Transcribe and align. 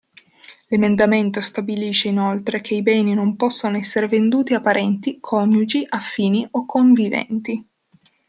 L'emendamento 0.69 1.41
stabilisce 1.41 2.07
inoltre 2.07 2.59
che 2.61 2.73
i 2.73 2.81
beni 2.81 3.13
non 3.13 3.35
possono 3.35 3.77
essere 3.77 4.07
venduti 4.07 4.55
a 4.55 4.59
parenti, 4.59 5.19
coniugi, 5.19 5.85
affini 5.87 6.47
o 6.49 6.65
conviventi. 6.65 7.63